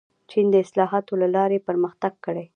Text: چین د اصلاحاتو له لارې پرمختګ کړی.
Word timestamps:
چین 0.29 0.45
د 0.53 0.55
اصلاحاتو 0.65 1.13
له 1.21 1.27
لارې 1.35 1.63
پرمختګ 1.67 2.13
کړی. 2.25 2.45